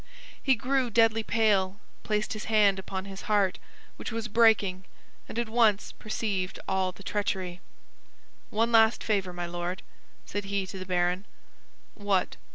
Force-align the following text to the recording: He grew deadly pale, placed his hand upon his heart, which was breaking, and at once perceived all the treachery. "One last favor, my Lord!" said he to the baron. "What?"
He 0.41 0.55
grew 0.55 0.89
deadly 0.89 1.21
pale, 1.21 1.79
placed 2.01 2.33
his 2.33 2.45
hand 2.45 2.79
upon 2.79 3.05
his 3.05 3.21
heart, 3.29 3.59
which 3.97 4.11
was 4.11 4.27
breaking, 4.27 4.85
and 5.29 5.37
at 5.37 5.47
once 5.47 5.91
perceived 5.91 6.59
all 6.67 6.91
the 6.91 7.03
treachery. 7.03 7.61
"One 8.49 8.71
last 8.71 9.03
favor, 9.03 9.31
my 9.31 9.45
Lord!" 9.45 9.83
said 10.25 10.45
he 10.45 10.65
to 10.65 10.79
the 10.79 10.87
baron. 10.87 11.25
"What?" 11.93 12.37